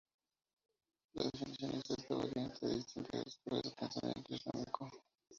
La 1.13 1.25
definición 1.31 1.75
exacta 1.75 2.15
varia 2.15 2.45
entre 2.45 2.69
distintas 2.73 3.21
escuelas 3.27 3.61
de 3.65 3.69
pensamiento 3.69 4.33
islámico. 4.33 4.89